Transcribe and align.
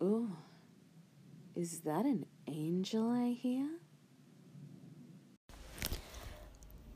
Ooh, 0.00 0.30
is 1.56 1.80
that 1.80 2.04
an 2.04 2.24
angel 2.46 3.10
I 3.10 3.30
hear? 3.30 3.68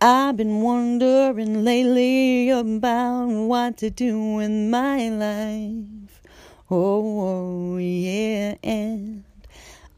I've 0.00 0.36
been 0.36 0.60
wondering 0.60 1.64
lately 1.64 2.50
about 2.50 3.26
what 3.26 3.78
to 3.78 3.90
do 3.90 4.34
with 4.36 4.52
my 4.52 5.08
life. 5.08 6.22
Oh, 6.70 7.74
oh 7.74 7.76
yeah, 7.78 8.54
and 8.62 9.24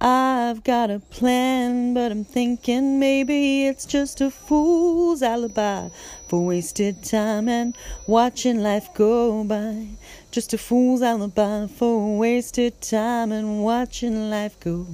I've 0.00 0.64
got 0.64 0.90
a 0.90 0.98
plan, 0.98 1.92
but 1.92 2.10
I'm 2.10 2.24
thinking 2.24 2.98
maybe 2.98 3.66
it's 3.66 3.84
just 3.84 4.22
a 4.22 4.30
fool's 4.30 5.22
alibi 5.22 5.90
for 6.34 6.44
wasted 6.44 7.00
time 7.04 7.48
and 7.48 7.76
watching 8.08 8.58
life 8.58 8.92
go 8.92 9.44
by. 9.44 9.86
Just 10.32 10.52
a 10.52 10.58
fool's 10.58 11.00
alibi 11.00 11.68
for 11.68 12.18
wasted 12.18 12.80
time 12.80 13.30
and 13.30 13.62
watching 13.62 14.30
life 14.30 14.58
go 14.58 14.84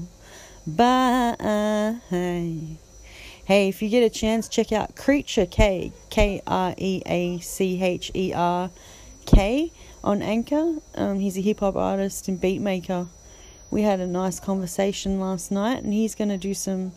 by. 0.66 1.34
Hey, 2.10 3.68
if 3.68 3.80
you 3.80 3.88
get 3.88 4.02
a 4.02 4.10
chance, 4.10 4.50
check 4.50 4.70
out 4.70 4.96
Kreacher 4.96 5.50
K, 5.50 5.92
K 6.10 6.42
R 6.46 6.74
E 6.76 7.00
A 7.06 7.38
C 7.38 7.82
H 7.82 8.10
E 8.14 8.34
R 8.34 8.68
K 9.24 9.72
on 10.04 10.20
Anchor. 10.20 10.74
Um, 10.94 11.20
he's 11.20 11.38
a 11.38 11.40
hip 11.40 11.60
hop 11.60 11.74
artist 11.74 12.28
and 12.28 12.38
beat 12.38 12.60
maker. 12.60 13.06
We 13.70 13.80
had 13.80 14.00
a 14.00 14.06
nice 14.06 14.40
conversation 14.40 15.18
last 15.18 15.50
night, 15.50 15.82
and 15.84 15.94
he's 15.94 16.14
going 16.14 16.28
to 16.28 16.36
do 16.36 16.52
some 16.52 16.92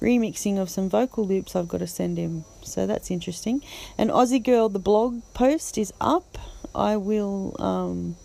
remixing 0.00 0.58
of 0.58 0.70
some 0.70 0.88
vocal 0.88 1.26
loops 1.26 1.54
I've 1.54 1.68
got 1.68 1.78
to 1.78 1.86
send 1.86 2.18
him. 2.18 2.44
So 2.62 2.86
that's 2.86 3.10
interesting. 3.10 3.62
And 3.98 4.10
Aussie 4.10 4.42
Girl, 4.42 4.68
the 4.68 4.78
blog 4.78 5.22
post 5.34 5.78
is 5.78 5.92
up. 6.00 6.38
I 6.74 6.96
will 6.96 7.56
um, 7.58 8.16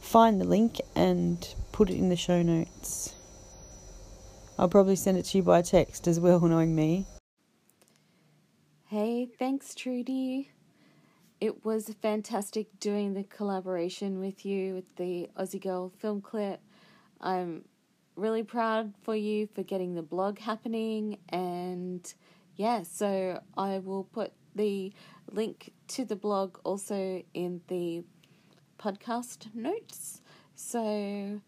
find 0.00 0.40
the 0.40 0.44
link 0.44 0.80
and 0.94 1.46
put 1.72 1.90
it 1.90 1.96
in 1.96 2.08
the 2.08 2.16
show 2.16 2.42
notes. 2.42 3.14
I'll 4.58 4.68
probably 4.68 4.96
send 4.96 5.18
it 5.18 5.24
to 5.26 5.38
you 5.38 5.42
by 5.42 5.62
text 5.62 6.08
as 6.08 6.18
well, 6.18 6.40
knowing 6.48 6.74
me. 6.74 7.06
Hey, 8.86 9.26
thanks, 9.26 9.74
Trudy. 9.74 10.50
It 11.40 11.64
was 11.64 11.94
fantastic 12.00 12.68
doing 12.80 13.12
the 13.12 13.24
collaboration 13.24 14.20
with 14.20 14.46
you 14.46 14.74
with 14.74 14.96
the 14.96 15.28
Aussie 15.36 15.62
Girl 15.62 15.90
film 15.90 16.22
clip. 16.22 16.60
I'm 17.20 17.64
really 18.16 18.42
proud 18.42 18.94
for 19.02 19.14
you 19.14 19.48
for 19.54 19.62
getting 19.62 19.94
the 19.94 20.02
blog 20.02 20.38
happening, 20.38 21.18
and 21.28 22.12
yeah, 22.56 22.82
so 22.82 23.40
I 23.56 23.78
will 23.78 24.04
put 24.04 24.32
the 24.54 24.92
link 25.30 25.72
to 25.88 26.04
the 26.04 26.16
blog 26.16 26.58
also 26.64 27.22
in 27.34 27.60
the 27.68 28.02
podcast 28.78 29.54
notes. 29.54 30.22
So, 30.54 31.40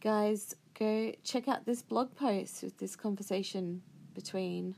guys, 0.00 0.54
go 0.78 1.12
check 1.22 1.48
out 1.48 1.64
this 1.64 1.82
blog 1.82 2.14
post 2.16 2.62
with 2.62 2.78
this 2.78 2.96
conversation 2.96 3.82
between 4.14 4.76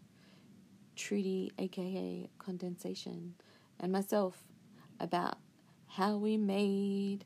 Trudy, 0.97 1.51
aka 1.59 2.29
Condensation, 2.39 3.35
and 3.79 3.91
myself 3.91 4.45
about 4.99 5.39
how 5.87 6.17
we 6.19 6.37
made 6.37 7.25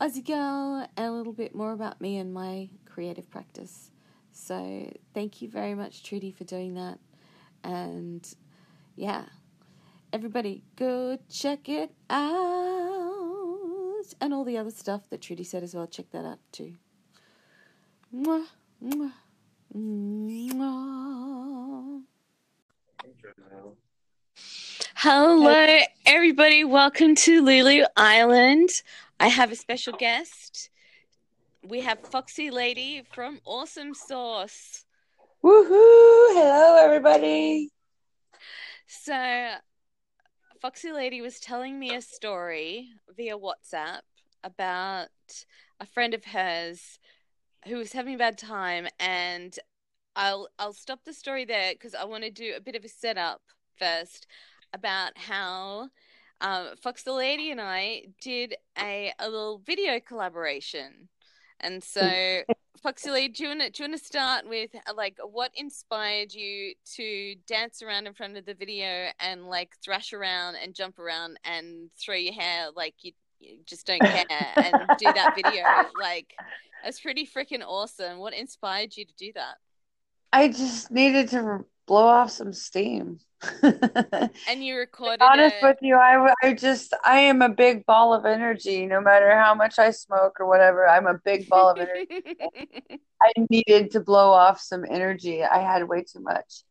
Aussie 0.00 0.26
Girl 0.26 0.86
and 0.96 1.06
a 1.06 1.12
little 1.12 1.32
bit 1.32 1.54
more 1.54 1.72
about 1.72 2.00
me 2.00 2.18
and 2.18 2.34
my 2.34 2.68
creative 2.96 3.30
practice. 3.30 3.90
So, 4.32 4.90
thank 5.12 5.42
you 5.42 5.50
very 5.50 5.74
much, 5.74 6.02
Trudy, 6.02 6.30
for 6.30 6.44
doing 6.44 6.72
that. 6.76 6.98
And 7.62 8.26
yeah, 8.94 9.24
everybody 10.14 10.64
go 10.76 11.18
check 11.28 11.68
it 11.68 11.90
out. 12.08 13.34
And 14.18 14.32
all 14.32 14.44
the 14.44 14.56
other 14.56 14.70
stuff 14.70 15.10
that 15.10 15.20
Trudy 15.20 15.44
said 15.44 15.62
as 15.62 15.74
well, 15.74 15.86
check 15.86 16.10
that 16.12 16.24
out 16.24 16.38
too. 16.52 16.76
Mwah, 18.14 18.46
mwah, 18.82 19.12
mwah. 19.76 22.00
Hello, 24.94 25.80
everybody. 26.06 26.64
Welcome 26.64 27.14
to 27.16 27.42
Lulu 27.42 27.84
Island. 27.94 28.70
I 29.20 29.28
have 29.28 29.52
a 29.52 29.56
special 29.56 29.92
guest. 29.92 30.70
We 31.68 31.80
have 31.80 31.98
Foxy 31.98 32.50
Lady 32.50 33.02
from 33.12 33.40
Awesome 33.44 33.92
Sauce. 33.92 34.84
Woohoo! 35.42 36.32
Hello, 36.32 36.76
everybody. 36.76 37.70
So, 38.86 39.48
Foxy 40.62 40.92
Lady 40.92 41.20
was 41.20 41.40
telling 41.40 41.76
me 41.80 41.92
a 41.92 42.00
story 42.00 42.90
via 43.16 43.36
WhatsApp 43.36 44.02
about 44.44 45.08
a 45.80 45.86
friend 45.86 46.14
of 46.14 46.26
hers 46.26 47.00
who 47.66 47.78
was 47.78 47.92
having 47.92 48.14
a 48.14 48.18
bad 48.18 48.38
time, 48.38 48.86
and 49.00 49.58
I'll 50.14 50.48
I'll 50.60 50.72
stop 50.72 51.00
the 51.04 51.12
story 51.12 51.44
there 51.44 51.72
because 51.72 51.96
I 51.96 52.04
want 52.04 52.22
to 52.22 52.30
do 52.30 52.54
a 52.56 52.60
bit 52.60 52.76
of 52.76 52.84
a 52.84 52.88
setup 52.88 53.42
first 53.76 54.28
about 54.72 55.18
how 55.18 55.88
um, 56.40 56.76
Fox 56.80 57.02
the 57.02 57.12
Lady 57.12 57.50
and 57.50 57.60
I 57.60 58.04
did 58.20 58.54
a 58.78 59.12
a 59.18 59.28
little 59.28 59.62
video 59.66 59.98
collaboration, 59.98 61.08
and 61.60 61.82
so 61.84 62.42
Foxy 62.82 63.10
Lady, 63.10 63.32
do 63.32 63.42
you 63.44 63.48
want 63.50 63.60
to 63.62 63.70
do 63.70 63.82
you 63.82 63.88
want 63.88 64.00
to 64.00 64.06
start 64.06 64.48
with 64.48 64.70
uh, 64.74 64.92
like 64.96 65.18
what 65.22 65.50
inspired 65.54 66.32
you 66.32 66.74
to 66.94 67.34
dance 67.46 67.82
around 67.82 68.06
in 68.06 68.14
front 68.14 68.36
of 68.36 68.44
the 68.44 68.54
video 68.54 69.08
and 69.20 69.46
like 69.46 69.74
thrash 69.84 70.12
around 70.12 70.56
and 70.62 70.74
jump 70.74 70.98
around 70.98 71.38
and 71.44 71.90
throw 71.98 72.14
your 72.14 72.34
hair 72.34 72.68
like 72.76 72.94
you, 73.02 73.12
you 73.40 73.58
just 73.66 73.86
don't 73.86 74.00
care 74.02 74.24
and 74.56 74.74
do 74.98 75.12
that 75.12 75.34
video 75.34 75.64
like 76.00 76.34
it's 76.84 77.00
pretty 77.00 77.26
freaking 77.26 77.62
awesome. 77.66 78.18
What 78.18 78.34
inspired 78.34 78.96
you 78.96 79.04
to 79.04 79.14
do 79.18 79.32
that? 79.34 79.56
I 80.32 80.48
just 80.48 80.90
needed 80.90 81.28
to 81.30 81.64
blow 81.86 82.04
off 82.06 82.30
some 82.30 82.52
steam. 82.52 83.18
And 84.48 84.64
you 84.64 84.76
recorded 84.76 85.22
it. 85.22 85.22
honest 85.22 85.56
it. 85.60 85.64
with 85.64 85.76
you, 85.82 85.96
I, 85.96 86.32
I 86.42 86.54
just 86.54 86.94
I 87.04 87.18
am 87.18 87.42
a 87.42 87.48
big 87.48 87.84
ball 87.86 88.14
of 88.14 88.24
energy. 88.24 88.86
No 88.86 89.00
matter 89.00 89.38
how 89.38 89.54
much 89.54 89.78
I 89.78 89.90
smoke 89.90 90.40
or 90.40 90.46
whatever, 90.46 90.88
I'm 90.88 91.06
a 91.06 91.18
big 91.24 91.48
ball 91.48 91.70
of 91.70 91.78
energy. 91.78 92.08
I 93.22 93.32
needed 93.50 93.90
to 93.92 94.00
blow 94.00 94.30
off 94.30 94.60
some 94.60 94.84
energy. 94.88 95.42
I 95.44 95.58
had 95.58 95.88
way 95.88 96.02
too 96.02 96.20
much. 96.20 96.62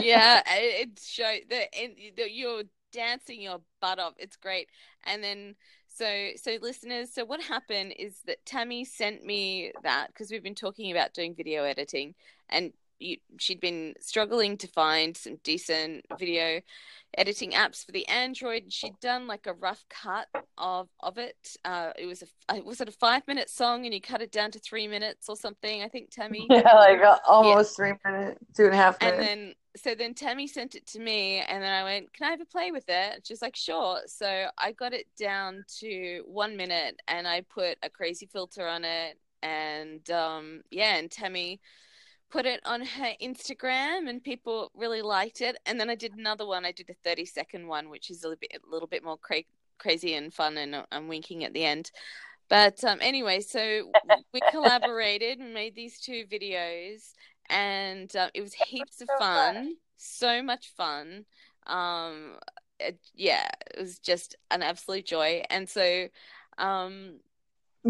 yeah, 0.00 0.42
it 0.46 0.88
it 0.88 1.00
showed 1.02 1.42
that 1.50 2.32
you're 2.32 2.64
dancing 2.92 3.40
your 3.40 3.60
butt 3.80 3.98
off. 3.98 4.14
It's 4.18 4.36
great. 4.36 4.68
And 5.04 5.22
then 5.22 5.54
so 5.86 6.30
so 6.36 6.58
listeners, 6.60 7.12
so 7.12 7.24
what 7.24 7.40
happened 7.42 7.94
is 7.98 8.20
that 8.26 8.44
Tammy 8.44 8.84
sent 8.84 9.24
me 9.24 9.72
that 9.82 10.08
because 10.08 10.30
we've 10.30 10.42
been 10.42 10.54
talking 10.54 10.90
about 10.90 11.14
doing 11.14 11.34
video 11.34 11.64
editing 11.64 12.14
and 12.48 12.72
she'd 13.38 13.60
been 13.60 13.94
struggling 14.00 14.56
to 14.58 14.68
find 14.68 15.16
some 15.16 15.38
decent 15.42 16.04
video 16.18 16.60
editing 17.16 17.52
apps 17.52 17.84
for 17.84 17.92
the 17.92 18.06
Android. 18.08 18.72
She'd 18.72 18.98
done 19.00 19.26
like 19.26 19.46
a 19.46 19.52
rough 19.52 19.84
cut 19.88 20.28
of 20.58 20.88
of 21.00 21.18
it. 21.18 21.56
Uh, 21.64 21.92
it 21.98 22.06
was 22.06 22.22
a 22.22 22.26
uh, 22.54 22.60
was 22.64 22.80
it 22.80 22.88
a 22.88 22.92
five 22.92 23.26
minute 23.26 23.50
song, 23.50 23.84
and 23.84 23.94
you 23.94 24.00
cut 24.00 24.22
it 24.22 24.32
down 24.32 24.50
to 24.52 24.58
three 24.58 24.86
minutes 24.86 25.28
or 25.28 25.36
something. 25.36 25.82
I 25.82 25.88
think 25.88 26.10
Tammy. 26.10 26.46
Yeah, 26.50 26.74
like 26.74 27.00
uh, 27.00 27.18
almost 27.26 27.76
three 27.76 27.94
minutes, 28.04 28.38
two 28.56 28.64
and 28.64 28.74
a 28.74 28.76
half 28.76 28.98
And 29.00 29.18
then 29.18 29.54
so 29.76 29.94
then 29.94 30.14
Tammy 30.14 30.46
sent 30.46 30.74
it 30.74 30.86
to 30.88 30.98
me, 30.98 31.40
and 31.40 31.62
then 31.62 31.72
I 31.72 31.84
went, 31.84 32.12
"Can 32.12 32.26
I 32.26 32.30
have 32.30 32.40
a 32.40 32.46
play 32.46 32.70
with 32.70 32.84
it?" 32.88 33.26
She's 33.26 33.42
like, 33.42 33.56
"Sure." 33.56 34.00
So 34.06 34.46
I 34.58 34.72
got 34.72 34.92
it 34.92 35.06
down 35.18 35.64
to 35.78 36.22
one 36.26 36.56
minute, 36.56 37.00
and 37.08 37.26
I 37.26 37.42
put 37.42 37.78
a 37.82 37.90
crazy 37.90 38.26
filter 38.26 38.66
on 38.66 38.84
it, 38.84 39.18
and 39.42 40.08
um, 40.10 40.62
yeah, 40.70 40.96
and 40.96 41.10
Tammy 41.10 41.60
put 42.30 42.46
it 42.46 42.60
on 42.64 42.82
her 42.84 43.12
Instagram, 43.22 44.08
and 44.08 44.22
people 44.22 44.70
really 44.74 45.02
liked 45.02 45.40
it. 45.40 45.56
And 45.66 45.78
then 45.80 45.90
I 45.90 45.94
did 45.94 46.14
another 46.14 46.46
one. 46.46 46.64
I 46.64 46.72
did 46.72 46.90
a 46.90 46.94
thirty 46.94 47.24
second 47.26 47.66
one, 47.66 47.88
which 47.90 48.10
is 48.10 48.22
a 48.24 48.28
little 48.28 48.38
bit, 48.40 48.52
a 48.64 48.70
little 48.70 48.88
bit 48.88 49.04
more 49.04 49.18
cra- 49.18 49.42
crazy 49.78 50.14
and 50.14 50.32
fun, 50.32 50.56
and 50.58 50.84
I'm 50.92 51.08
winking 51.08 51.44
at 51.44 51.52
the 51.52 51.64
end. 51.64 51.90
But 52.48 52.82
um, 52.84 52.98
anyway, 53.00 53.40
so 53.40 53.92
we 54.32 54.40
collaborated 54.50 55.38
and 55.38 55.54
made 55.54 55.74
these 55.74 56.00
two 56.00 56.24
videos, 56.30 57.12
and 57.48 58.14
uh, 58.16 58.28
it 58.34 58.40
was 58.40 58.54
heaps 58.54 59.00
of 59.00 59.08
So 59.08 59.18
fun. 59.18 59.54
fun, 59.54 59.74
so 59.96 60.42
much 60.42 60.72
fun. 60.76 61.24
Um, 61.66 62.36
it, 62.78 62.98
yeah, 63.14 63.48
it 63.74 63.80
was 63.80 63.98
just 63.98 64.36
an 64.50 64.62
absolute 64.62 65.04
joy. 65.06 65.42
And 65.50 65.68
so, 65.68 66.08
um, 66.58 67.20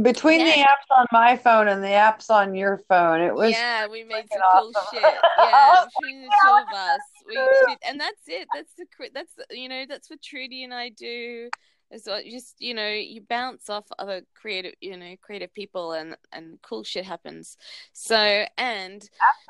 Between 0.03 0.45
the 0.45 0.53
apps 0.53 0.97
on 0.97 1.07
my 1.11 1.37
phone 1.37 1.67
and 1.67 1.83
the 1.83 1.89
apps 1.89 2.31
on 2.31 2.55
your 2.55 2.79
phone, 2.89 3.21
it 3.21 3.35
was 3.35 3.51
yeah, 3.51 3.89
we 3.89 4.05
made 4.05 4.27
some 4.33 4.41
freaking 4.41 4.61
cool 4.61 4.73
shit. 4.93 5.03
Yeah, 5.03 5.85
between 5.99 6.23
the 6.23 6.29
two 6.29 6.53
of 6.53 6.79
us, 6.79 7.01
we 7.27 7.35
did, 7.69 7.79
and 7.89 8.01
that's 8.01 8.23
it. 8.29 8.47
That's 8.55 8.73
the 8.79 8.87
that's 9.13 9.33
you 9.51 9.69
know 9.69 9.87
that's 9.89 10.09
what 10.09 10.23
Trudy 10.23 10.63
and 10.63 10.73
I 10.73 10.91
do. 10.91 11.51
So 11.99 12.21
just 12.23 12.57
you 12.61 12.75
know, 12.75 12.89
you 12.89 13.21
bounce 13.21 13.69
off 13.69 13.85
other 13.99 14.23
creative, 14.35 14.75
you 14.81 14.97
know, 14.97 15.15
creative 15.21 15.53
people, 15.53 15.93
and 15.93 16.17
and 16.33 16.59
cool 16.63 16.85
shit 16.85 17.05
happens. 17.05 17.57
So 17.93 18.45
and 18.57 19.09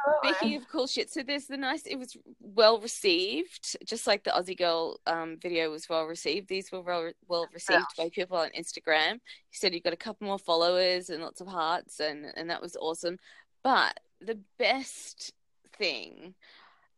Absolutely. 0.08 0.38
speaking 0.38 0.56
of 0.56 0.68
cool 0.68 0.86
shit, 0.86 1.10
so 1.10 1.22
there's 1.22 1.46
the 1.46 1.58
nice. 1.58 1.82
It 1.86 1.96
was 1.96 2.16
well 2.40 2.80
received, 2.80 3.76
just 3.84 4.06
like 4.06 4.24
the 4.24 4.30
Aussie 4.30 4.56
girl 4.56 5.00
um, 5.06 5.36
video 5.40 5.70
was 5.70 5.88
well 5.88 6.06
received. 6.06 6.48
These 6.48 6.72
were 6.72 6.80
well 6.80 7.10
well 7.28 7.46
received 7.52 7.86
by 7.98 8.08
people 8.08 8.38
on 8.38 8.50
Instagram. 8.58 9.14
You 9.14 9.20
said 9.52 9.74
you 9.74 9.80
got 9.80 9.92
a 9.92 9.96
couple 9.96 10.26
more 10.26 10.38
followers 10.38 11.10
and 11.10 11.22
lots 11.22 11.40
of 11.40 11.46
hearts, 11.46 12.00
and 12.00 12.26
and 12.36 12.48
that 12.48 12.62
was 12.62 12.76
awesome. 12.76 13.18
But 13.62 14.00
the 14.20 14.38
best 14.58 15.32
thing 15.76 16.34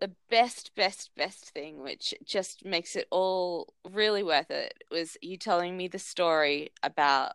the 0.03 0.11
best, 0.31 0.75
best, 0.75 1.11
best 1.17 1.51
thing, 1.51 1.81
which 1.81 2.13
just 2.25 2.65
makes 2.65 2.97
it 2.97 3.07
all 3.13 3.73
really 3.89 4.25
worth 4.25 4.51
it, 4.51 4.75
was 4.91 5.17
you 5.23 5.37
telling 5.37 5.77
me 5.77 5.87
the 5.87 6.01
story 6.01 6.73
about 6.83 7.35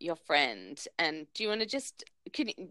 your 0.00 0.16
friend. 0.16 0.82
And 0.98 1.26
do 1.34 1.42
you 1.42 1.50
want 1.50 1.60
to 1.60 1.66
just 1.66 2.04
can 2.32 2.48
you, 2.48 2.68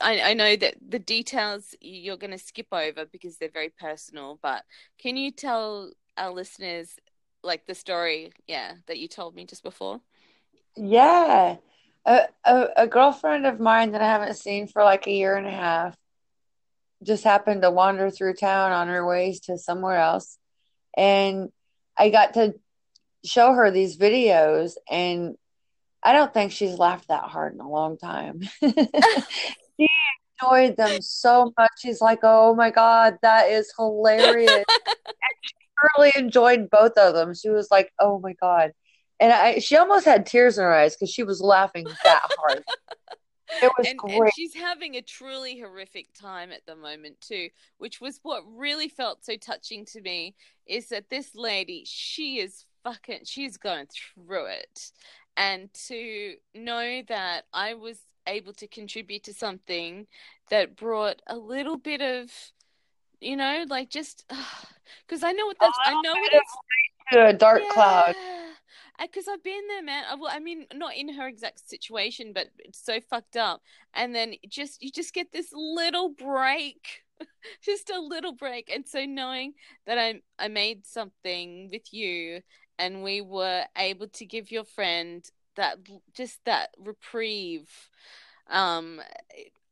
I, 0.00 0.30
I 0.30 0.34
know 0.34 0.54
that 0.54 0.76
the 0.80 1.00
details 1.00 1.74
you're 1.80 2.16
going 2.16 2.30
to 2.30 2.38
skip 2.38 2.68
over 2.70 3.04
because 3.04 3.38
they're 3.38 3.50
very 3.52 3.70
personal, 3.80 4.38
but 4.40 4.62
can 4.96 5.16
you 5.16 5.32
tell 5.32 5.90
our 6.16 6.30
listeners 6.30 7.00
like 7.42 7.66
the 7.66 7.74
story, 7.74 8.30
yeah, 8.46 8.74
that 8.86 8.98
you 8.98 9.08
told 9.08 9.34
me 9.34 9.44
just 9.44 9.64
before? 9.64 10.00
Yeah. 10.76 11.56
A, 12.06 12.20
a, 12.44 12.66
a 12.76 12.86
girlfriend 12.86 13.44
of 13.44 13.58
mine 13.58 13.90
that 13.90 14.02
I 14.02 14.08
haven't 14.08 14.36
seen 14.36 14.68
for 14.68 14.84
like 14.84 15.08
a 15.08 15.12
year 15.12 15.34
and 15.34 15.48
a 15.48 15.50
half 15.50 15.96
just 17.02 17.24
happened 17.24 17.62
to 17.62 17.70
wander 17.70 18.10
through 18.10 18.34
town 18.34 18.72
on 18.72 18.88
her 18.88 19.06
ways 19.06 19.40
to 19.40 19.58
somewhere 19.58 19.96
else. 19.96 20.38
And 20.96 21.50
I 21.96 22.10
got 22.10 22.34
to 22.34 22.54
show 23.24 23.52
her 23.52 23.70
these 23.70 23.96
videos, 23.96 24.72
and 24.90 25.36
I 26.02 26.12
don't 26.12 26.32
think 26.32 26.52
she's 26.52 26.78
laughed 26.78 27.08
that 27.08 27.24
hard 27.24 27.54
in 27.54 27.60
a 27.60 27.68
long 27.68 27.98
time. 27.98 28.40
she 28.60 29.88
enjoyed 30.40 30.76
them 30.76 31.00
so 31.00 31.52
much. 31.58 31.70
She's 31.80 32.00
like, 32.00 32.20
oh 32.22 32.54
my 32.54 32.70
God, 32.70 33.18
that 33.22 33.50
is 33.50 33.72
hilarious. 33.76 34.64
and 34.86 35.34
she 35.42 35.54
really 35.96 36.12
enjoyed 36.16 36.70
both 36.70 36.92
of 36.96 37.14
them. 37.14 37.34
She 37.34 37.50
was 37.50 37.68
like, 37.70 37.92
oh 38.00 38.18
my 38.20 38.34
God. 38.40 38.72
And 39.20 39.32
I, 39.32 39.58
she 39.58 39.76
almost 39.76 40.04
had 40.04 40.26
tears 40.26 40.58
in 40.58 40.64
her 40.64 40.72
eyes 40.72 40.94
because 40.94 41.10
she 41.10 41.24
was 41.24 41.40
laughing 41.40 41.86
that 42.04 42.22
hard. 42.38 42.62
It 43.62 43.72
was 43.76 43.86
and, 43.86 43.98
great. 43.98 44.20
and 44.20 44.30
she's 44.34 44.54
having 44.54 44.96
a 44.96 45.02
truly 45.02 45.58
horrific 45.58 46.12
time 46.14 46.52
at 46.52 46.66
the 46.66 46.76
moment 46.76 47.20
too, 47.20 47.48
which 47.78 48.00
was 48.00 48.20
what 48.22 48.42
really 48.46 48.88
felt 48.88 49.24
so 49.24 49.36
touching 49.36 49.84
to 49.86 50.00
me. 50.00 50.34
Is 50.66 50.88
that 50.88 51.10
this 51.10 51.34
lady, 51.34 51.84
she 51.86 52.40
is 52.40 52.64
fucking, 52.84 53.20
she's 53.24 53.56
going 53.56 53.86
through 53.86 54.46
it, 54.46 54.92
and 55.36 55.72
to 55.86 56.34
know 56.54 57.02
that 57.08 57.44
I 57.52 57.74
was 57.74 57.98
able 58.26 58.52
to 58.52 58.66
contribute 58.66 59.24
to 59.24 59.32
something 59.32 60.06
that 60.50 60.76
brought 60.76 61.22
a 61.26 61.36
little 61.36 61.78
bit 61.78 62.00
of, 62.00 62.30
you 63.20 63.36
know, 63.36 63.64
like 63.68 63.90
just 63.90 64.24
because 65.06 65.22
I 65.22 65.32
know 65.32 65.46
what 65.46 65.56
that's, 65.60 65.78
I 65.84 65.92
know 66.02 66.12
what 66.12 66.32
it's 66.32 66.56
a 67.12 67.32
dark 67.32 67.62
cloud. 67.70 68.14
Because 69.00 69.28
I've 69.28 69.42
been 69.42 69.66
there, 69.68 69.82
man. 69.82 70.04
I, 70.10 70.14
well, 70.14 70.30
I 70.32 70.40
mean, 70.40 70.66
not 70.74 70.96
in 70.96 71.14
her 71.14 71.28
exact 71.28 71.68
situation, 71.68 72.32
but 72.34 72.48
it's 72.58 72.84
so 72.84 73.00
fucked 73.00 73.36
up. 73.36 73.62
And 73.94 74.14
then 74.14 74.34
just 74.48 74.82
you 74.82 74.90
just 74.90 75.14
get 75.14 75.32
this 75.32 75.50
little 75.52 76.10
break, 76.10 77.04
just 77.62 77.90
a 77.90 78.00
little 78.00 78.32
break. 78.32 78.70
And 78.74 78.86
so 78.86 79.04
knowing 79.04 79.54
that 79.86 79.98
I 79.98 80.20
I 80.38 80.48
made 80.48 80.86
something 80.86 81.68
with 81.72 81.92
you, 81.92 82.40
and 82.78 83.02
we 83.02 83.20
were 83.20 83.64
able 83.76 84.08
to 84.08 84.26
give 84.26 84.50
your 84.50 84.64
friend 84.64 85.24
that 85.56 85.78
just 86.14 86.44
that 86.44 86.70
reprieve. 86.78 87.70
Um, 88.50 89.00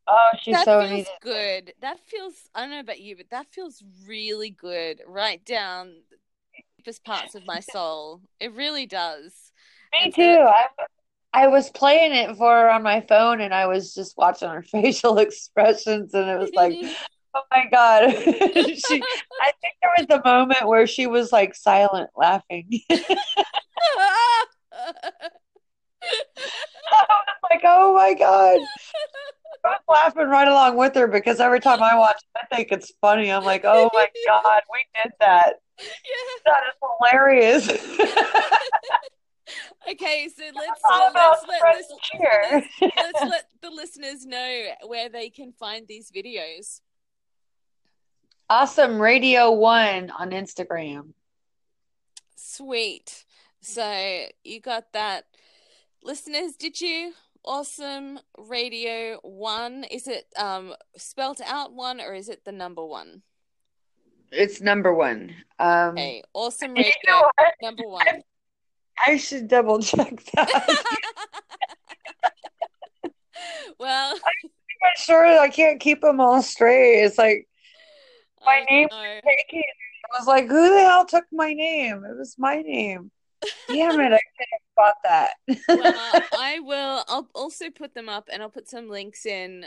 Oh, 0.09 0.31
she's 0.41 0.63
that 0.63 0.65
so 0.65 0.81
feels 0.81 1.13
good. 1.21 1.73
That 1.81 1.99
feels 2.01 2.35
I 2.55 2.61
don't 2.61 2.71
know 2.71 2.81
about 2.81 3.01
you, 3.01 3.17
but 3.17 3.31
that 3.31 3.47
feels 3.53 3.83
really 4.07 4.51
good. 4.51 5.03
Right 5.07 5.45
down 5.45 6.03
deepest 6.87 7.05
parts 7.05 7.35
of 7.35 7.45
my 7.47 7.61
soul. 7.61 8.21
It 8.39 8.53
really 8.55 8.87
does. 8.87 9.53
Me 9.93 10.01
And 10.05 10.15
too. 10.15 10.23
so 10.23 10.47
I 10.47 10.67
I 11.33 11.49
was 11.49 11.69
playing 11.71 12.15
it 12.15 12.37
for 12.37 12.51
her 12.51 12.71
on 12.71 12.83
my 12.83 13.01
phone, 13.03 13.41
and 13.41 13.53
I 13.53 13.67
was 13.67 13.93
just 13.93 14.17
watching 14.17 14.49
her 14.49 14.63
facial 14.71 15.19
expressions, 15.19 16.15
and 16.15 16.31
it 16.31 16.39
was 16.39 16.53
like, 16.55 16.79
oh 17.35 17.43
my 17.55 17.67
God. 17.71 18.13
She, 18.77 19.03
I 19.43 19.53
think 19.61 19.75
there 19.83 19.91
was 19.99 20.07
a 20.11 20.23
moment 20.25 20.67
where 20.67 20.87
she 20.87 21.07
was 21.07 21.33
like 21.33 21.55
silent 21.55 22.11
laughing. 22.17 22.69
I 22.91 23.07
was 26.93 27.51
like, 27.51 27.63
oh 27.65 27.95
my 27.95 28.15
God. 28.15 28.61
I 29.65 29.69
was 29.69 29.81
laughing 29.89 30.29
right 30.29 30.47
along 30.47 30.77
with 30.77 30.95
her 30.95 31.09
because 31.09 31.41
every 31.41 31.61
time 31.61 31.83
I 31.83 31.97
watch 31.97 32.17
it, 32.17 32.39
I 32.41 32.55
think 32.55 32.69
it's 32.71 32.93
funny. 33.01 33.33
I'm 33.33 33.45
like, 33.45 33.63
oh 33.65 33.91
my 33.93 34.07
God, 34.27 34.63
we 34.73 34.85
did 35.03 35.13
that. 35.21 35.57
Yeah. 35.79 36.43
That 36.45 36.63
is 36.69 36.77
hilarious. 37.01 37.69
Okay, 39.89 40.29
so 40.37 40.43
let's 40.55 40.81
uh, 40.91 41.11
let's 41.15 41.45
let 41.49 42.01
cheer. 42.03 42.43
let's, 42.81 42.95
let's 42.97 43.23
let 43.23 43.45
the 43.63 43.71
listeners 43.71 44.27
know 44.27 44.65
where 44.87 45.09
they 45.09 45.31
can 45.31 45.53
find 45.53 45.87
these 45.87 46.11
videos. 46.11 46.81
Awesome 48.49 49.01
Radio 49.01 49.53
One 49.53 50.11
on 50.11 50.31
Instagram. 50.31 51.13
Sweet. 52.37 53.25
So 53.61 54.27
you 54.45 54.61
got 54.61 54.93
that. 54.93 55.25
Listeners, 56.03 56.57
did 56.57 56.81
you? 56.81 57.13
Awesome 57.45 58.19
Radio 58.37 59.19
One. 59.23 59.85
Is 59.85 60.09
it 60.09 60.27
um 60.37 60.75
spelt 60.97 61.41
out 61.41 61.73
one 61.73 62.01
or 62.01 62.15
is 62.15 62.29
it 62.29 62.45
the 62.45 62.53
number 62.53 62.85
one? 62.85 63.23
It's 64.37 64.61
number 64.61 64.93
one. 64.93 65.35
Um, 65.59 65.91
Okay, 65.93 66.23
awesome 66.35 66.77
you 66.77 66.91
know 67.07 67.31
number 67.63 67.89
one. 67.89 68.07
I 69.07 69.17
should 69.17 69.49
double 69.49 69.81
check 69.81 70.23
that. 70.35 70.79
well, 73.79 74.15
I'm 74.15 74.51
sure 74.97 75.25
I 75.27 75.49
can't 75.49 75.81
keep 75.81 76.01
them 76.03 76.21
all 76.21 76.43
straight. 76.43 77.03
It's 77.05 77.19
like 77.19 77.49
my 78.45 78.65
I 78.69 78.71
name 78.71 78.89
know. 78.91 79.21
taken. 79.25 79.63
I 80.13 80.19
was 80.19 80.27
like, 80.27 80.49
who 80.49 80.71
the 80.71 80.81
hell 80.81 81.05
took 81.05 81.25
my 81.33 81.53
name? 81.53 82.05
It 82.05 82.17
was 82.17 82.37
my 82.39 82.63
name. 82.63 83.11
Damn 83.69 84.01
it, 84.01 84.13
I 84.13 84.21
could 84.39 84.47
have 84.53 84.61
bought 84.77 84.95
that. 85.05 85.31
Well, 85.69 86.23
I 86.39 86.61
will. 86.61 87.05
I'll 87.09 87.29
also 87.35 87.71
put 87.71 87.95
them 87.95 88.09
up, 88.09 88.29
and 88.33 88.43
I'll 88.43 88.51
put 88.51 88.69
some 88.69 88.89
links 88.89 89.27
in 89.27 89.67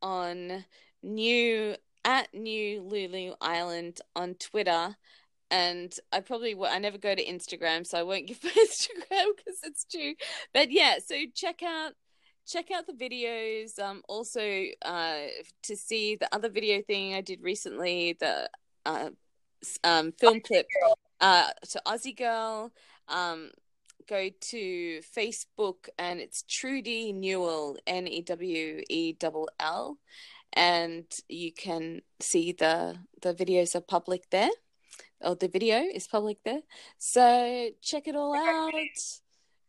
on 0.00 0.64
new 1.02 1.76
at 2.04 2.32
New 2.34 2.82
Lulu 2.82 3.34
Island 3.40 4.00
on 4.16 4.34
Twitter. 4.34 4.96
And 5.50 5.94
I 6.12 6.20
probably 6.20 6.56
I 6.66 6.78
never 6.78 6.98
go 6.98 7.14
to 7.14 7.24
Instagram, 7.24 7.86
so 7.86 7.98
I 7.98 8.02
won't 8.02 8.26
give 8.28 8.42
my 8.42 8.50
Instagram 8.50 9.26
because 9.36 9.60
it's 9.64 9.84
too. 9.84 10.14
But 10.54 10.70
yeah, 10.70 10.96
so 11.04 11.14
check 11.34 11.62
out 11.62 11.92
check 12.46 12.70
out 12.70 12.86
the 12.86 12.92
videos. 12.92 13.78
Um, 13.78 14.02
also 14.08 14.64
uh 14.84 15.26
to 15.64 15.76
see 15.76 16.16
the 16.16 16.34
other 16.34 16.48
video 16.48 16.82
thing 16.82 17.14
I 17.14 17.20
did 17.20 17.42
recently, 17.42 18.16
the 18.18 18.48
uh 18.86 19.10
um 19.84 20.12
film 20.12 20.40
clip 20.40 20.66
uh 21.20 21.48
to 21.70 21.82
Aussie 21.86 22.16
Girl. 22.16 22.72
Um, 23.08 23.50
go 24.08 24.28
to 24.28 25.00
Facebook 25.16 25.88
and 25.98 26.20
it's 26.20 26.42
Trudy 26.42 27.12
Newell, 27.12 27.76
N 27.86 28.06
E 28.06 28.22
W 28.22 28.82
E 28.88 29.16
L 29.22 29.48
L, 29.60 29.98
and 30.52 31.04
you 31.28 31.52
can 31.52 32.02
see 32.20 32.52
the 32.52 32.96
the 33.20 33.34
videos 33.34 33.74
are 33.74 33.80
public 33.80 34.28
there, 34.30 34.50
or 35.20 35.34
the 35.34 35.48
video 35.48 35.78
is 35.78 36.06
public 36.06 36.38
there. 36.44 36.60
So 36.98 37.70
check 37.80 38.08
it 38.08 38.16
all 38.16 38.34
out. 38.34 38.72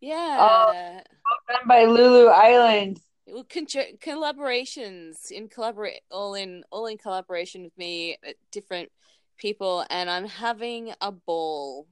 Yeah. 0.01 1.01
Done 1.47 1.67
by 1.67 1.85
Lulu 1.85 2.27
Island. 2.27 2.99
Well, 3.25 3.45
con- 3.45 3.65
collaborations 3.65 5.31
in 5.31 5.47
collaborate 5.47 6.01
all 6.11 6.33
in 6.33 6.63
all 6.71 6.87
in 6.87 6.97
collaboration 6.97 7.63
with 7.63 7.77
me, 7.77 8.17
uh, 8.27 8.33
different 8.51 8.91
people, 9.37 9.85
and 9.89 10.09
I'm 10.09 10.27
having 10.27 10.93
a 10.99 11.11
ball. 11.11 11.87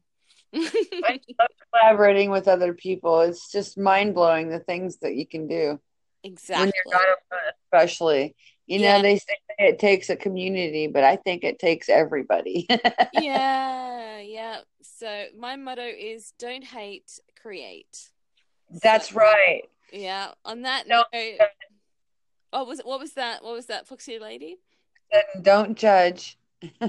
I 0.53 0.59
love 1.39 1.49
collaborating 1.71 2.31
with 2.31 2.49
other 2.49 2.73
people. 2.73 3.21
It's 3.21 3.49
just 3.49 3.77
mind 3.77 4.13
blowing 4.13 4.49
the 4.49 4.59
things 4.59 4.97
that 4.97 5.15
you 5.15 5.25
can 5.25 5.47
do 5.47 5.79
exactly. 6.23 6.65
when 6.65 6.73
you're 6.75 6.99
not 6.99 7.53
especially. 7.65 8.35
You 8.71 8.79
know, 8.79 8.85
Yeah. 8.95 9.01
they 9.01 9.17
say 9.17 9.35
it 9.59 9.79
takes 9.79 10.09
a 10.09 10.15
community, 10.15 10.87
but 10.87 11.03
I 11.03 11.17
think 11.17 11.43
it 11.43 11.59
takes 11.59 11.89
everybody. 11.89 12.65
yeah, 13.13 14.19
yeah. 14.19 14.59
So 14.81 15.25
my 15.37 15.57
motto 15.57 15.83
is 15.85 16.31
don't 16.39 16.63
hate, 16.63 17.19
create. 17.41 18.09
That's 18.81 19.09
So, 19.09 19.15
right. 19.17 19.63
yeah. 19.91 20.29
On 20.45 20.61
that 20.61 20.87
Don't 20.87 21.05
note, 21.13 21.41
uh, 21.41 21.45
oh, 22.53 22.63
was 22.63 22.79
it? 22.79 22.85
What 22.85 23.01
was 23.01 23.11
that? 23.15 23.43
What 23.43 23.51
was 23.55 23.65
that, 23.65 23.87
Foxy 23.87 24.19
Lady? 24.19 24.59
Don't 25.41 25.77
judge. 25.77 26.37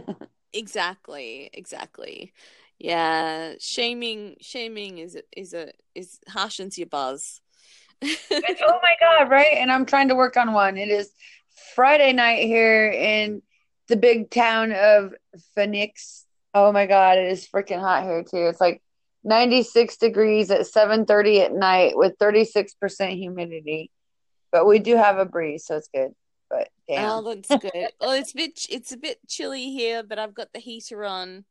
Exactly, 0.55 1.49
exactly. 1.55 2.35
Yeah, 2.79 3.55
shaming 3.59 4.37
shaming 4.43 4.99
is 4.99 5.17
is 5.35 5.55
a 5.55 5.73
is 5.95 6.21
harshens 6.29 6.77
your 6.77 6.89
buzz. 6.89 7.41
Oh 8.05 8.79
my 8.83 8.95
god, 9.01 9.31
right? 9.31 9.55
And 9.57 9.73
I'm 9.73 9.87
trying 9.87 10.09
to 10.09 10.15
work 10.15 10.37
on 10.37 10.53
one. 10.53 10.77
It 10.77 10.91
is 10.91 11.11
Friday 11.75 12.13
night 12.13 12.45
here 12.45 12.89
in 12.89 13.43
the 13.89 13.97
big 13.97 14.31
town 14.31 14.73
of 14.73 15.15
Phoenix. 15.55 16.27
Oh 16.55 16.73
my 16.73 16.87
god, 16.87 17.19
it 17.19 17.31
is 17.31 17.49
freaking 17.49 17.81
hot 17.81 18.05
here 18.05 18.23
too. 18.23 18.47
It's 18.47 18.61
like 18.61 18.83
96 19.25 19.97
degrees 19.97 20.51
at 20.51 20.67
7:30 20.67 21.41
at 21.41 21.53
night 21.53 21.97
with 21.97 22.19
36% 22.19 23.17
humidity. 23.17 23.91
But 24.51 24.67
we 24.67 24.79
do 24.79 24.97
have 24.97 25.19
a 25.19 25.25
breeze, 25.25 25.65
so 25.67 25.77
it's 25.77 25.89
good. 25.95 26.13
But 26.51 26.69
damn. 26.87 27.11
Oh, 27.11 27.35
that's 27.35 27.49
good. 27.49 27.73
well, 28.01 28.13
it's 28.13 28.33
a 28.33 28.37
bit 28.37 28.67
it's 28.69 28.93
a 28.93 28.97
bit 28.97 29.19
chilly 29.29 29.71
here, 29.71 30.03
but 30.03 30.19
I've 30.19 30.35
got 30.35 30.53
the 30.53 30.61
heater 30.61 31.05
on. 31.05 31.45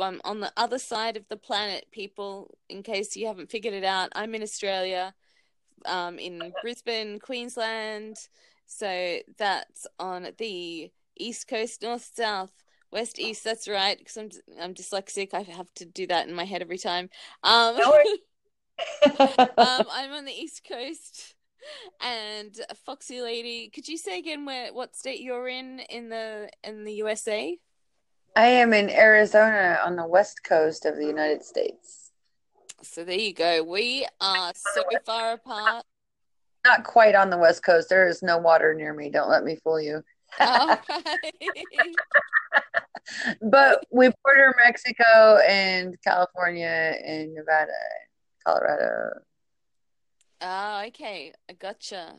I'm 0.00 0.20
on 0.24 0.40
the 0.40 0.52
other 0.56 0.78
side 0.78 1.16
of 1.16 1.28
the 1.28 1.36
planet, 1.36 1.86
people. 1.92 2.54
In 2.68 2.82
case 2.82 3.16
you 3.16 3.26
haven't 3.26 3.50
figured 3.50 3.74
it 3.74 3.84
out, 3.84 4.10
I'm 4.14 4.34
in 4.34 4.42
Australia, 4.42 5.14
um, 5.86 6.18
in 6.18 6.52
Brisbane, 6.62 7.18
Queensland. 7.20 8.16
So 8.70 9.18
that's 9.36 9.86
on 9.98 10.28
the 10.38 10.92
east 11.18 11.48
coast, 11.48 11.82
north, 11.82 12.08
south, 12.14 12.52
west, 12.92 13.18
east. 13.18 13.42
That's 13.42 13.66
right, 13.68 13.98
because 13.98 14.16
I'm 14.16 14.30
I'm 14.60 14.74
dyslexic. 14.74 15.34
I 15.34 15.42
have 15.42 15.74
to 15.74 15.84
do 15.84 16.06
that 16.06 16.28
in 16.28 16.34
my 16.34 16.44
head 16.44 16.62
every 16.62 16.78
time. 16.78 17.10
Um, 17.42 17.76
um, 19.18 19.56
I'm 19.58 20.12
on 20.12 20.24
the 20.24 20.32
east 20.32 20.62
coast. 20.66 21.34
And 22.00 22.58
Foxy 22.86 23.20
Lady, 23.20 23.70
could 23.74 23.88
you 23.88 23.98
say 23.98 24.18
again 24.18 24.46
where 24.46 24.72
what 24.72 24.96
state 24.96 25.20
you're 25.20 25.48
in 25.48 25.80
in 25.90 26.08
the 26.08 26.48
in 26.62 26.84
the 26.84 26.94
USA? 26.94 27.58
I 28.36 28.46
am 28.46 28.72
in 28.72 28.88
Arizona 28.88 29.80
on 29.84 29.96
the 29.96 30.06
west 30.06 30.44
coast 30.44 30.86
of 30.86 30.96
the 30.96 31.06
United 31.06 31.44
States. 31.44 32.12
So 32.82 33.04
there 33.04 33.18
you 33.18 33.34
go. 33.34 33.64
We 33.64 34.06
are 34.20 34.52
so 34.54 34.84
far 35.04 35.32
apart. 35.32 35.84
Not 36.66 36.84
quite 36.84 37.14
on 37.14 37.30
the 37.30 37.38
west 37.38 37.64
coast. 37.64 37.88
There 37.88 38.08
is 38.08 38.22
no 38.22 38.38
water 38.38 38.74
near 38.74 38.92
me. 38.92 39.10
Don't 39.10 39.30
let 39.30 39.44
me 39.44 39.56
fool 39.62 39.80
you. 39.80 40.02
Oh, 40.38 40.78
but 43.42 43.84
we 43.90 44.10
border 44.22 44.54
Mexico 44.64 45.38
and 45.48 45.96
California 46.02 46.94
and 47.04 47.34
Nevada, 47.34 47.72
and 47.72 48.46
Colorado, 48.46 49.20
oh, 50.40 50.84
okay. 50.88 51.32
I 51.48 51.52
gotcha. 51.54 52.14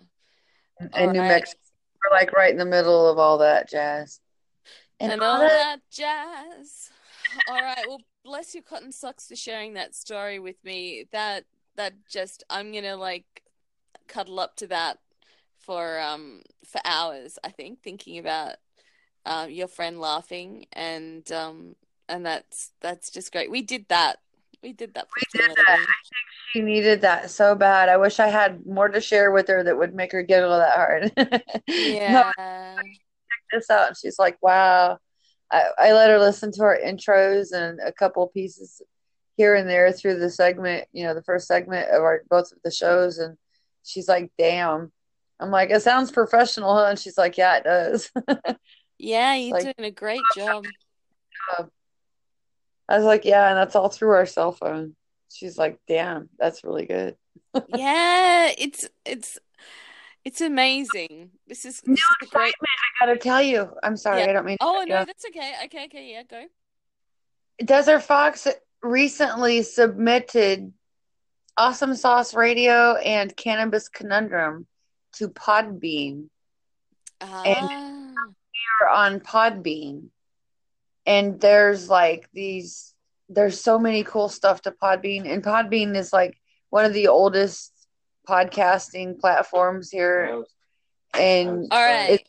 and 0.79 0.89
All 0.93 1.11
New 1.11 1.19
right. 1.19 1.27
Mexico. 1.27 1.59
We're 2.03 2.17
like 2.17 2.33
right 2.33 2.51
in 2.51 2.57
the 2.57 2.65
middle 2.65 3.07
of 3.07 3.19
all 3.19 3.39
that 3.39 3.69
jazz. 3.69 4.19
And, 4.99 5.21
all 5.21 5.39
that 5.39 5.79
jazz. 5.91 6.89
All 7.47 7.61
right. 7.61 7.85
Well, 7.87 8.01
bless 8.23 8.53
your 8.53 8.63
cotton 8.63 8.91
socks 8.91 9.27
for 9.27 9.35
sharing 9.35 9.73
that 9.73 9.95
story 9.95 10.39
with 10.39 10.63
me. 10.63 11.05
That 11.11 11.45
that 11.75 11.93
just 12.09 12.43
I'm 12.49 12.71
gonna 12.71 12.97
like 12.97 13.43
cuddle 14.11 14.39
up 14.39 14.55
to 14.57 14.67
that 14.67 14.99
for 15.57 15.99
um 15.99 16.41
for 16.65 16.81
hours. 16.85 17.39
I 17.43 17.49
think 17.49 17.81
thinking 17.81 18.17
about 18.17 18.55
um 19.25 19.49
your 19.49 19.67
friend 19.67 19.99
laughing 19.99 20.65
and 20.73 21.29
um 21.31 21.75
and 22.09 22.25
that's 22.25 22.71
that's 22.81 23.09
just 23.09 23.31
great. 23.31 23.49
We 23.49 23.61
did 23.61 23.85
that. 23.89 24.17
We 24.61 24.73
did 24.73 24.93
that. 24.95 25.07
We 25.15 25.39
did 25.39 25.55
that. 25.67 25.79
She 26.53 26.61
needed 26.61 27.01
that 27.01 27.31
so 27.31 27.55
bad. 27.55 27.87
I 27.87 27.95
wish 27.97 28.19
I 28.19 28.27
had 28.27 28.65
more 28.65 28.89
to 28.89 28.99
share 28.99 29.31
with 29.31 29.47
her 29.47 29.63
that 29.63 29.77
would 29.77 29.95
make 29.95 30.11
her 30.11 30.21
giggle 30.23 30.57
that 30.57 30.75
hard. 30.75 31.11
No, 31.67 32.23
Yeah. 32.37 32.77
this 33.53 33.69
out 33.69 33.87
and 33.87 33.97
she's 33.97 34.17
like 34.19 34.37
wow 34.41 34.97
I, 35.51 35.63
I 35.77 35.93
let 35.93 36.09
her 36.09 36.19
listen 36.19 36.51
to 36.53 36.63
our 36.63 36.77
intros 36.77 37.51
and 37.51 37.79
a 37.85 37.91
couple 37.91 38.25
pieces 38.27 38.81
here 39.35 39.55
and 39.55 39.69
there 39.69 39.91
through 39.91 40.19
the 40.19 40.29
segment 40.29 40.87
you 40.93 41.03
know 41.05 41.13
the 41.13 41.23
first 41.23 41.47
segment 41.47 41.89
of 41.89 42.01
our 42.01 42.23
both 42.29 42.51
of 42.51 42.59
the 42.63 42.71
shows 42.71 43.17
and 43.17 43.37
she's 43.83 44.07
like 44.07 44.31
damn 44.37 44.91
i'm 45.39 45.51
like 45.51 45.69
it 45.69 45.81
sounds 45.81 46.11
professional 46.11 46.75
huh 46.75 46.85
and 46.89 46.99
she's 46.99 47.17
like 47.17 47.37
yeah 47.37 47.57
it 47.57 47.63
does 47.63 48.11
Yeah, 49.03 49.33
you're 49.33 49.53
Like- 49.53 49.63
doing 49.63 49.87
a 49.87 49.91
great 49.91 50.21
job. 50.35 50.63
i 52.87 52.95
was 52.97 53.05
like 53.05 53.25
yeah 53.25 53.49
and 53.49 53.57
that's 53.57 53.75
all 53.75 53.89
through 53.89 54.11
our 54.11 54.25
cell 54.25 54.51
phone 54.51 54.95
she's 55.31 55.57
like 55.57 55.79
damn 55.87 56.29
that's 56.37 56.63
really 56.63 56.85
good 56.85 57.15
Yeah, 57.69 58.51
it's 58.57 58.87
it's 59.05 59.39
it's 60.23 60.39
amazing. 60.41 61.31
This 61.47 61.65
is 61.65 61.81
this 61.81 61.97
is 61.97 62.05
a 62.21 62.25
great. 62.27 62.53
i 62.61 63.05
gotta 63.05 63.17
tell 63.17 63.41
you 63.41 63.69
i'm 63.83 63.97
sorry 63.97 64.21
Yeah. 64.21 64.29
i 64.29 64.33
don't 64.33 64.45
mean 64.45 64.57
Oh 64.61 64.85
no, 64.87 65.03
that's 65.03 65.25
okay. 65.29 65.53
Okay, 65.65 65.85
okay, 65.85 66.11
yeah, 66.11 66.23
go. 66.23 66.45
Desert 67.65 68.01
Fox 68.03 68.47
recently 68.83 69.63
submitted 69.63 70.71
Awesome 71.57 71.95
Sauce 71.95 72.33
Radio 72.33 72.95
and 72.95 73.35
Cannabis 73.35 73.89
Conundrum 73.89 74.67
to 75.13 75.29
Podbean. 75.29 76.29
and 77.21 77.57
ah. 77.59 78.13
we 78.27 78.85
are 78.85 78.89
on 78.89 79.19
Podbean. 79.19 80.07
And 81.05 81.39
there's 81.41 81.89
like 81.89 82.29
these, 82.33 82.93
there's 83.29 83.59
so 83.59 83.79
many 83.79 84.03
cool 84.03 84.29
stuff 84.29 84.61
to 84.63 84.71
Podbean. 84.71 85.31
And 85.31 85.43
Podbean 85.43 85.95
is 85.95 86.13
like 86.13 86.37
one 86.69 86.85
of 86.85 86.93
the 86.93 87.07
oldest 87.07 87.73
podcasting 88.27 89.19
platforms 89.19 89.89
here. 89.89 90.43
And 91.13 91.67
all 91.71 91.83
right. 91.83 92.25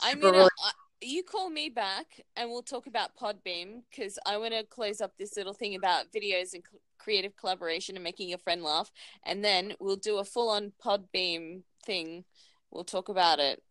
I'm 0.00 0.14
super 0.14 0.20
gonna. 0.20 0.38
really- 0.38 0.50
I 0.64 0.70
you 1.00 1.22
call 1.22 1.48
me 1.48 1.68
back 1.68 2.22
and 2.36 2.50
we'll 2.50 2.62
talk 2.62 2.86
about 2.86 3.16
Podbean 3.16 3.82
because 3.90 4.18
I 4.26 4.36
want 4.36 4.54
to 4.54 4.64
close 4.64 5.00
up 5.00 5.12
this 5.18 5.36
little 5.36 5.52
thing 5.52 5.74
about 5.76 6.06
videos 6.12 6.54
and 6.54 6.62
cl- 6.68 6.80
creative 6.98 7.36
collaboration 7.36 7.96
and 7.96 8.04
making 8.04 8.28
your 8.28 8.38
friend 8.38 8.62
laugh, 8.62 8.90
and 9.24 9.44
then 9.44 9.74
we'll 9.80 9.96
do 9.96 10.18
a 10.18 10.24
full-on 10.24 10.72
Podbean 10.84 11.62
thing. 11.84 12.24
We'll 12.70 12.84
talk 12.84 13.08
about 13.08 13.38
it 13.38 13.62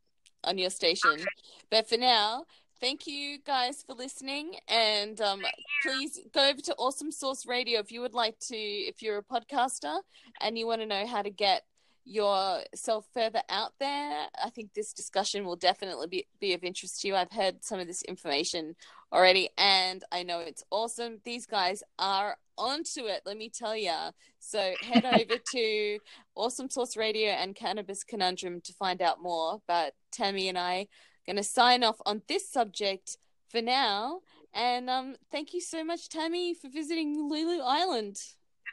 on 0.43 0.57
your 0.57 0.69
station. 0.69 1.25
But 1.69 1.87
for 1.89 1.97
now, 1.97 2.45
thank 2.79 3.07
you 3.07 3.39
guys 3.45 3.83
for 3.85 3.93
listening, 3.93 4.55
and 4.67 5.19
um, 5.21 5.41
please 5.83 6.19
go 6.33 6.49
over 6.49 6.61
to 6.61 6.75
Awesome 6.75 7.11
Sauce 7.11 7.45
Radio 7.45 7.79
if 7.79 7.91
you 7.91 8.01
would 8.01 8.13
like 8.13 8.39
to. 8.47 8.55
If 8.55 9.01
you're 9.01 9.17
a 9.17 9.23
podcaster 9.23 9.99
and 10.41 10.57
you 10.57 10.67
want 10.67 10.81
to 10.81 10.87
know 10.87 11.05
how 11.05 11.21
to 11.21 11.29
get 11.29 11.63
yourself 12.05 13.05
further 13.13 13.41
out 13.49 13.73
there, 13.79 14.27
I 14.41 14.49
think 14.49 14.73
this 14.73 14.93
discussion 14.93 15.43
will 15.43 15.57
definitely 15.57 16.07
be, 16.07 16.27
be 16.39 16.53
of 16.53 16.63
interest 16.63 17.01
to 17.01 17.07
you. 17.09 17.15
I've 17.15 17.31
heard 17.31 17.65
some 17.65 17.79
of 17.79 17.87
this 17.87 18.01
information 18.03 18.75
already, 19.11 19.49
and 19.57 20.03
I 20.11 20.23
know 20.23 20.39
it's 20.39 20.63
awesome. 20.71 21.19
These 21.25 21.45
guys 21.47 21.83
are 21.99 22.37
onto 22.57 23.05
it, 23.05 23.21
let 23.25 23.37
me 23.37 23.49
tell 23.49 23.75
you. 23.75 23.93
So 24.39 24.73
head 24.81 25.05
over 25.05 25.39
to 25.51 25.99
Awesome 26.35 26.69
Sauce 26.69 26.97
Radio 26.97 27.29
and 27.31 27.55
Cannabis 27.55 28.03
Conundrum 28.03 28.61
to 28.61 28.73
find 28.73 29.01
out 29.01 29.21
more. 29.21 29.61
But 29.67 29.93
Tammy 30.11 30.49
and 30.49 30.57
I 30.57 30.81
are 30.81 30.85
going 31.25 31.37
to 31.37 31.43
sign 31.43 31.83
off 31.83 31.97
on 32.05 32.21
this 32.27 32.49
subject 32.49 33.17
for 33.49 33.61
now. 33.61 34.21
And 34.53 34.89
um, 34.89 35.15
thank 35.31 35.53
you 35.53 35.61
so 35.61 35.83
much, 35.83 36.09
Tammy, 36.09 36.53
for 36.53 36.69
visiting 36.69 37.29
Lulu 37.29 37.61
Island. 37.63 38.17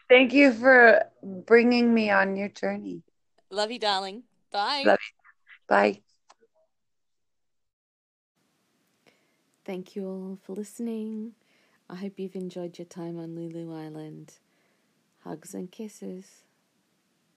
thank 0.08 0.32
you 0.32 0.52
for 0.52 1.04
bringing 1.22 1.92
me 1.92 2.10
on 2.10 2.36
your 2.36 2.48
journey. 2.48 3.02
Love 3.50 3.70
you, 3.70 3.78
darling. 3.78 4.22
Bye. 4.50 4.82
Love 4.86 4.98
Bye. 5.68 6.00
Thank 9.64 9.96
you 9.96 10.06
all 10.06 10.38
for 10.42 10.54
listening. 10.54 11.32
I 11.88 11.96
hope 11.96 12.18
you've 12.18 12.34
enjoyed 12.34 12.78
your 12.78 12.86
time 12.86 13.18
on 13.18 13.34
Lulu 13.34 13.74
Island. 13.74 14.38
Hugs 15.22 15.52
and 15.52 15.70
kisses. 15.70 16.43